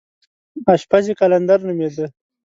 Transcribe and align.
اشپز 0.73 1.03
یې 1.09 1.13
قلندر 1.19 1.59
نومېده. 1.67 2.05